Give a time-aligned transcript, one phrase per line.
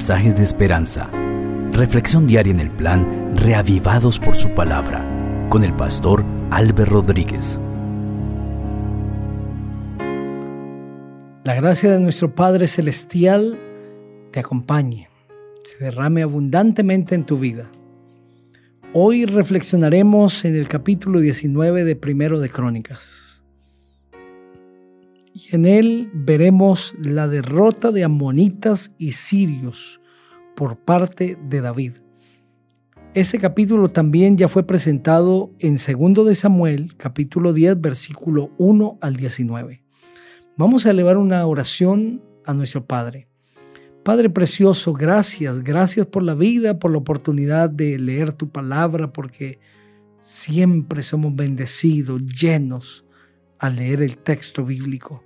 [0.00, 1.10] mensajes de esperanza.
[1.72, 5.04] Reflexión diaria en el plan Reavivados por su palabra
[5.50, 7.60] con el pastor Álvaro Rodríguez.
[11.44, 13.58] La gracia de nuestro Padre Celestial
[14.30, 15.10] te acompañe,
[15.64, 17.70] se derrame abundantemente en tu vida.
[18.94, 23.29] Hoy reflexionaremos en el capítulo 19 de Primero de Crónicas
[25.40, 30.00] y en él veremos la derrota de amonitas y sirios
[30.54, 31.92] por parte de David.
[33.14, 39.16] Ese capítulo también ya fue presentado en 2 de Samuel, capítulo 10, versículo 1 al
[39.16, 39.82] 19.
[40.56, 43.28] Vamos a elevar una oración a nuestro Padre.
[44.04, 49.58] Padre precioso, gracias, gracias por la vida, por la oportunidad de leer tu palabra, porque
[50.20, 53.04] siempre somos bendecidos, llenos
[53.58, 55.22] al leer el texto bíblico.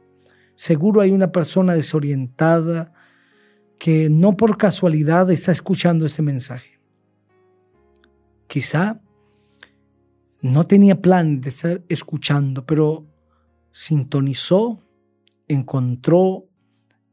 [0.55, 2.93] Seguro hay una persona desorientada
[3.79, 6.81] que no por casualidad está escuchando ese mensaje.
[8.47, 9.01] Quizá
[10.41, 13.07] no tenía plan de estar escuchando, pero
[13.73, 14.87] sintonizó,
[15.49, 16.49] encontró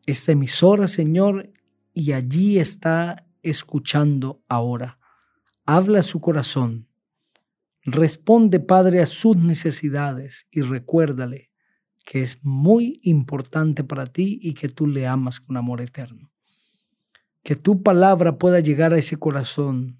[0.05, 1.51] esta emisora, Señor,
[1.93, 4.99] y allí está escuchando ahora.
[5.65, 6.87] Habla a su corazón
[7.83, 11.50] Responde, Padre, a sus necesidades y recuérdale
[12.05, 16.31] que es muy importante para ti y que tú le amas con amor eterno.
[17.43, 19.99] Que tu palabra pueda llegar a ese corazón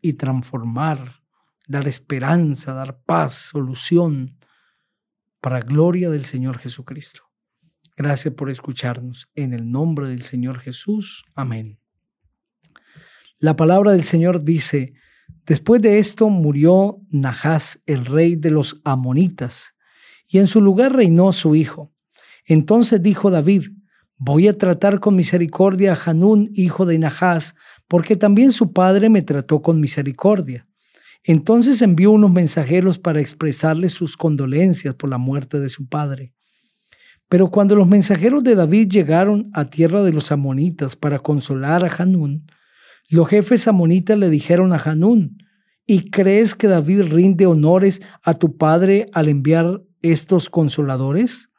[0.00, 1.22] y transformar,
[1.68, 4.38] dar esperanza, dar paz, solución,
[5.40, 7.22] para gloria del Señor Jesucristo.
[7.96, 9.28] Gracias por escucharnos.
[9.34, 11.24] En el nombre del Señor Jesús.
[11.34, 11.78] Amén.
[13.38, 14.94] La palabra del Señor dice,
[15.46, 19.71] Después de esto murió Nahas, el rey de los amonitas,
[20.32, 21.92] y en su lugar reinó su hijo.
[22.46, 23.64] Entonces dijo David,
[24.18, 27.54] voy a tratar con misericordia a Hanún, hijo de Nahas,
[27.86, 30.66] porque también su padre me trató con misericordia.
[31.22, 36.32] Entonces envió unos mensajeros para expresarle sus condolencias por la muerte de su padre.
[37.28, 41.94] Pero cuando los mensajeros de David llegaron a tierra de los amonitas para consolar a
[41.94, 42.46] Hanún,
[43.10, 45.36] los jefes amonitas le dijeron a Hanún,
[45.86, 51.50] ¿y crees que David rinde honores a tu padre al enviar estos consoladores?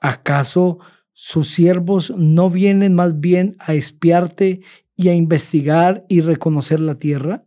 [0.00, 0.78] ¿Acaso
[1.12, 4.60] sus siervos no vienen más bien a espiarte
[4.96, 7.46] y a investigar y reconocer la tierra?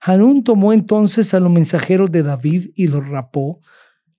[0.00, 3.60] Hanún tomó entonces a los mensajeros de David y los rapó,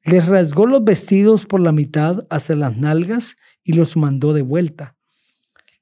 [0.04, 4.96] les rasgó los vestidos por la mitad hasta las nalgas y los mandó de vuelta.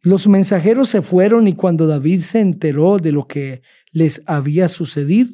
[0.01, 5.31] Los mensajeros se fueron y cuando David se enteró de lo que les había sucedido,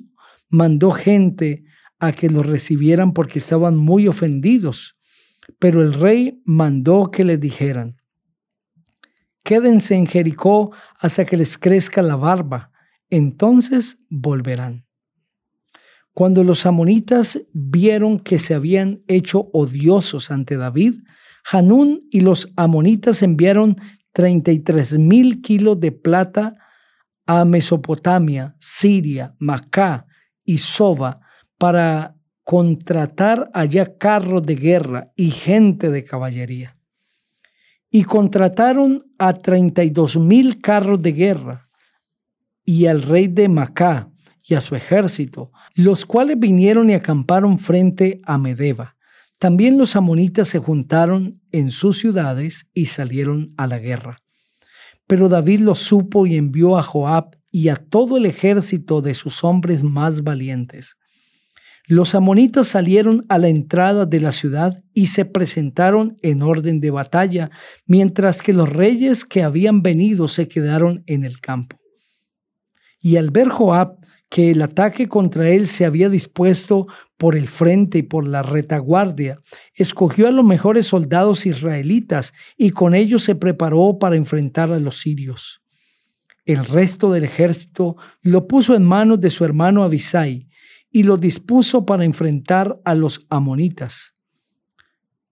[0.49, 1.65] mandó gente
[2.03, 4.99] a que los recibieran porque estaban muy ofendidos.
[5.57, 7.95] Pero el rey mandó que les dijeran,
[9.41, 12.71] quédense en Jericó hasta que les crezca la barba,
[13.09, 14.85] entonces volverán.
[16.11, 20.95] Cuando los amonitas vieron que se habían hecho odiosos ante David,
[21.49, 23.77] Hanún y los amonitas enviaron
[24.11, 26.53] 33 mil kilos de plata
[27.25, 30.05] a Mesopotamia, Siria, Macá
[30.43, 31.22] y Soba
[31.63, 36.75] para contratar allá carros de guerra y gente de caballería.
[37.89, 41.69] Y contrataron a 32 mil carros de guerra
[42.65, 44.09] y al rey de Macá
[44.45, 48.97] y a su ejército, los cuales vinieron y acamparon frente a Medeba.
[49.37, 54.21] También los amonitas se juntaron en sus ciudades y salieron a la guerra.
[55.07, 59.45] Pero David lo supo y envió a Joab y a todo el ejército de sus
[59.45, 60.97] hombres más valientes.
[61.85, 66.91] Los amonitas salieron a la entrada de la ciudad y se presentaron en orden de
[66.91, 67.51] batalla,
[67.85, 71.77] mientras que los reyes que habían venido se quedaron en el campo.
[73.01, 73.97] Y al ver Joab
[74.29, 79.39] que el ataque contra él se había dispuesto por el frente y por la retaguardia,
[79.75, 85.01] escogió a los mejores soldados israelitas y con ellos se preparó para enfrentar a los
[85.01, 85.61] sirios.
[86.45, 90.47] El resto del ejército lo puso en manos de su hermano Abisai
[90.93, 94.15] y lo dispuso para enfrentar a los amonitas.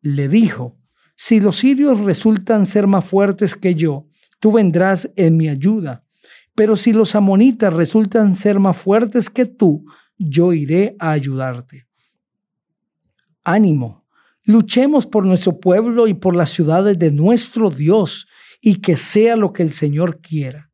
[0.01, 0.75] Le dijo,
[1.15, 4.07] si los sirios resultan ser más fuertes que yo,
[4.41, 6.03] tú vendrás en mi ayuda
[6.55, 9.85] pero si los amonitas resultan ser más fuertes que tú,
[10.17, 11.87] yo iré a ayudarte.
[13.43, 14.05] Ánimo,
[14.43, 18.27] luchemos por nuestro pueblo y por las ciudades de nuestro Dios,
[18.61, 20.69] y que sea lo que el Señor quiera.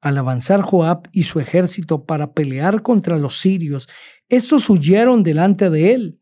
[0.00, 3.88] Al avanzar Joab y su ejército para pelear contra los sirios,
[4.28, 6.20] estos huyeron delante de él.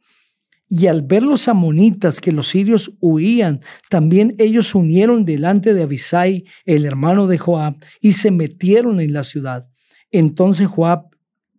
[0.69, 6.45] Y al ver los amonitas que los sirios huían, también ellos unieron delante de Abisai,
[6.65, 9.71] el hermano de Joab, y se metieron en la ciudad.
[10.11, 11.11] Entonces Joab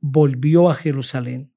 [0.01, 1.51] volvió a Jerusalén.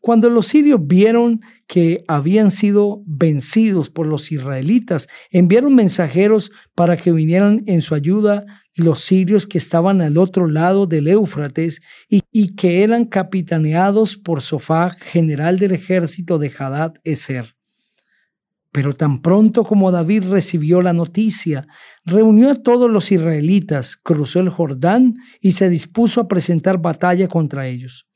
[0.00, 7.12] Cuando los sirios vieron que habían sido vencidos por los israelitas, enviaron mensajeros para que
[7.12, 12.82] vinieran en su ayuda los sirios que estaban al otro lado del Éufrates y, que
[12.82, 17.56] eran capitaneados por Sofá, general del ejército de Hadad Eser.
[18.72, 21.66] Pero tan pronto como David recibió la noticia,
[22.06, 27.66] reunió a todos los israelitas, cruzó el Jordán y se dispuso a presentar batalla contra
[27.66, 28.09] ellos.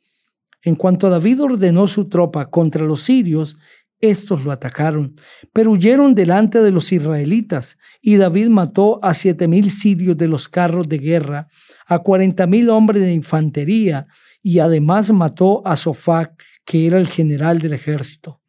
[0.64, 3.56] En cuanto David ordenó su tropa contra los sirios,
[4.00, 5.16] estos lo atacaron,
[5.52, 10.48] pero huyeron delante de los israelitas, y David mató a siete mil sirios de los
[10.48, 11.48] carros de guerra,
[11.86, 14.06] a cuarenta mil hombres de infantería,
[14.42, 18.40] y además mató a Sofac, que era el general del ejército.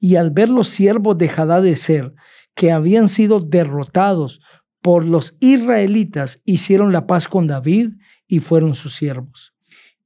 [0.00, 2.14] Y al ver los siervos de Ser,
[2.54, 4.40] que habían sido derrotados
[4.80, 7.94] por los israelitas, hicieron la paz con David
[8.26, 9.54] y fueron sus siervos.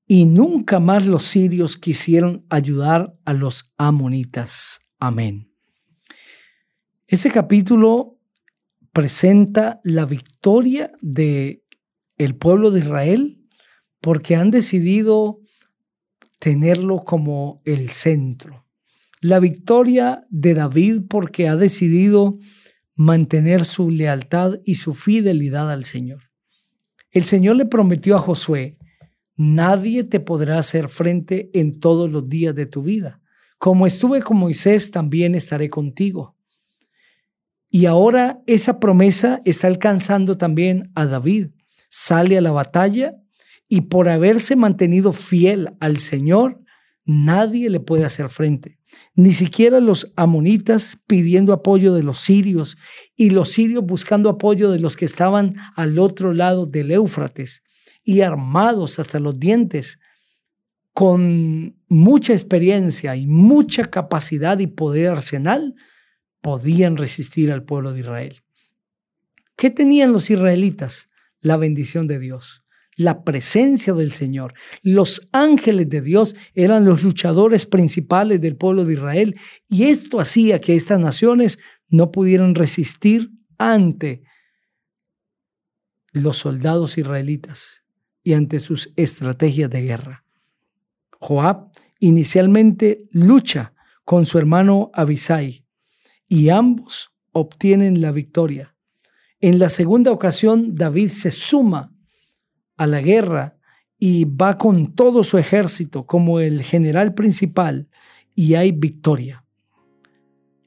[0.06, 4.81] Y nunca más los sirios quisieron ayudar a los amonitas.
[4.99, 5.52] Amén.
[7.06, 8.19] Ese capítulo
[8.93, 11.64] presenta la victoria de
[12.19, 13.38] el pueblo de Israel
[14.00, 15.40] porque han decidido
[16.38, 18.66] tenerlo como el centro.
[19.20, 22.38] La victoria de David porque ha decidido
[22.94, 26.31] mantener su lealtad y su fidelidad al Señor.
[27.10, 28.78] El Señor le prometió a Josué,
[29.43, 33.21] nadie te podrá hacer frente en todos los días de tu vida.
[33.59, 36.37] Como estuve con Moisés, también estaré contigo.
[37.69, 41.49] Y ahora esa promesa está alcanzando también a David.
[41.89, 43.15] Sale a la batalla
[43.69, 46.62] y por haberse mantenido fiel al Señor,
[47.05, 48.79] nadie le puede hacer frente.
[49.15, 52.77] Ni siquiera los amonitas pidiendo apoyo de los sirios
[53.17, 57.62] y los sirios buscando apoyo de los que estaban al otro lado del Éufrates
[58.04, 59.99] y armados hasta los dientes
[60.93, 65.75] con mucha experiencia y mucha capacidad y poder arsenal,
[66.40, 68.43] podían resistir al pueblo de Israel.
[69.56, 71.08] ¿Qué tenían los israelitas?
[71.40, 72.64] La bendición de Dios,
[72.96, 74.55] la presencia del Señor.
[74.82, 80.60] Los ángeles de Dios eran los luchadores principales del pueblo de Israel y esto hacía
[80.60, 81.58] que estas naciones
[81.88, 84.22] no pudieran resistir ante
[86.12, 87.81] los soldados israelitas
[88.22, 90.24] y ante sus estrategias de guerra.
[91.19, 93.74] Joab inicialmente lucha
[94.04, 95.64] con su hermano Abisai
[96.28, 98.74] y ambos obtienen la victoria.
[99.40, 101.92] En la segunda ocasión, David se suma
[102.76, 103.58] a la guerra
[103.98, 107.88] y va con todo su ejército como el general principal
[108.34, 109.44] y hay victoria.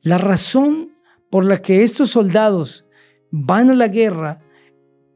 [0.01, 0.91] La razón
[1.29, 2.85] por la que estos soldados
[3.31, 4.41] van a la guerra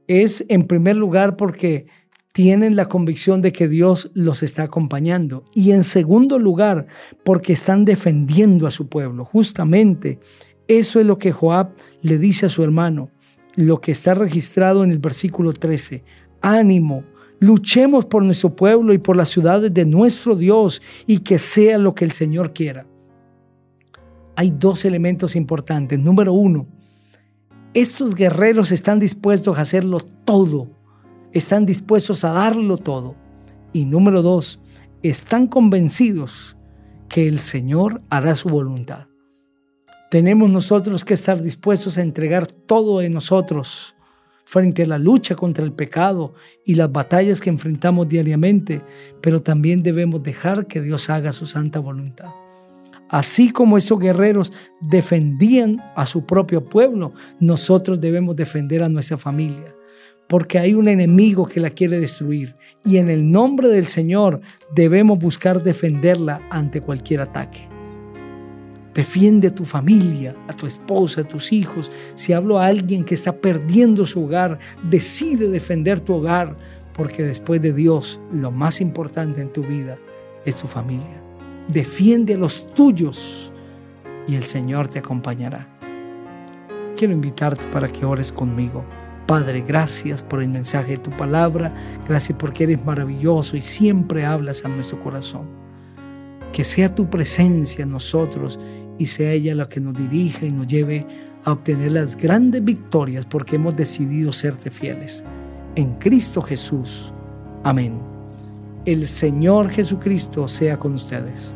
[0.07, 1.87] es en primer lugar porque
[2.33, 5.43] tienen la convicción de que Dios los está acompañando.
[5.53, 6.87] Y en segundo lugar,
[7.23, 9.25] porque están defendiendo a su pueblo.
[9.25, 10.19] Justamente
[10.67, 11.71] eso es lo que Joab
[12.01, 13.09] le dice a su hermano,
[13.55, 16.03] lo que está registrado en el versículo 13.
[16.41, 17.03] Ánimo,
[17.39, 21.95] luchemos por nuestro pueblo y por las ciudades de nuestro Dios y que sea lo
[21.95, 22.85] que el Señor quiera.
[24.35, 25.99] Hay dos elementos importantes.
[25.99, 26.67] Número uno,
[27.73, 30.78] estos guerreros están dispuestos a hacerlo todo
[31.33, 33.15] están dispuestos a darlo todo.
[33.73, 34.59] Y número dos,
[35.03, 36.57] están convencidos
[37.07, 39.07] que el Señor hará su voluntad.
[40.09, 43.95] Tenemos nosotros que estar dispuestos a entregar todo de nosotros
[44.43, 46.33] frente a la lucha contra el pecado
[46.65, 48.81] y las batallas que enfrentamos diariamente,
[49.21, 52.29] pero también debemos dejar que Dios haga su santa voluntad.
[53.07, 59.75] Así como esos guerreros defendían a su propio pueblo, nosotros debemos defender a nuestra familia
[60.29, 62.55] porque hay un enemigo que la quiere destruir
[62.85, 64.41] y en el nombre del Señor
[64.75, 67.67] debemos buscar defenderla ante cualquier ataque.
[68.93, 71.89] Defiende a tu familia, a tu esposa, a tus hijos.
[72.13, 76.55] Si hablo a alguien que está perdiendo su hogar, decide defender tu hogar,
[76.93, 79.97] porque después de Dios, lo más importante en tu vida
[80.45, 81.23] es tu familia.
[81.67, 83.51] Defiende a los tuyos
[84.27, 85.67] y el Señor te acompañará.
[86.95, 88.85] Quiero invitarte para que ores conmigo.
[89.29, 91.71] Padre, gracias por el mensaje de tu palabra,
[92.07, 95.47] gracias porque eres maravilloso y siempre hablas a nuestro corazón.
[96.51, 98.59] Que sea tu presencia en nosotros
[98.97, 101.05] y sea ella la que nos dirija y nos lleve
[101.45, 105.23] a obtener las grandes victorias porque hemos decidido serte fieles.
[105.75, 107.13] En Cristo Jesús.
[107.63, 107.99] Amén.
[108.85, 111.53] El Señor Jesucristo sea con ustedes.